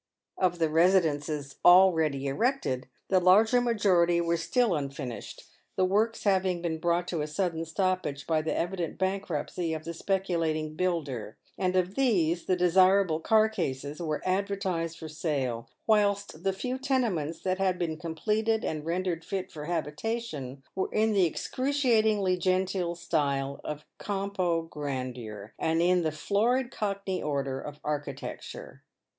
Of 0.35 0.57
the 0.57 0.67
residences 0.67 1.57
already 1.63 2.25
erected, 2.25 2.87
the 3.09 3.19
larger 3.19 3.61
majority 3.61 4.19
were 4.19 4.35
still 4.35 4.73
unfinished, 4.73 5.43
the 5.75 5.85
works 5.85 6.23
having 6.23 6.59
been 6.59 6.79
brought 6.79 7.07
to 7.09 7.21
a 7.21 7.27
sudden 7.27 7.65
stoppage 7.65 8.25
by 8.25 8.41
the 8.41 8.57
evident 8.57 8.97
bankruptcy 8.97 9.75
of 9.75 9.83
the 9.83 9.93
speculating 9.93 10.73
builder, 10.73 11.37
and 11.55 11.75
of 11.75 11.93
these 11.93 12.45
the" 12.45 12.57
desibable 12.57 13.21
caboases" 13.23 14.01
were 14.03 14.23
advertised 14.25 14.97
for 14.97 15.07
42 15.07 15.07
PAVED 15.07 15.21
WITH 15.21 15.43
GOLD. 15.43 15.67
sale; 15.67 15.69
whilst 15.85 16.43
the 16.43 16.53
few 16.53 16.79
tenements 16.79 17.39
that 17.41 17.59
had 17.59 17.77
been 17.77 17.95
completed 17.97 18.65
and 18.65 18.83
rendered 18.87 19.23
fit 19.23 19.51
for 19.51 19.65
habitation 19.65 20.63
were 20.73 20.91
in 20.91 21.13
the 21.13 21.27
excruciatingly 21.27 22.37
genteel 22.37 22.95
style 22.95 23.61
of 23.63 23.85
compo 23.99 24.63
grandeur, 24.63 25.53
and 25.59 25.79
in 25.79 26.01
the 26.01 26.11
"florid 26.11 26.71
Cockney 26.71 27.21
order" 27.21 27.61
of 27.61 27.79
architecture. 27.83 28.81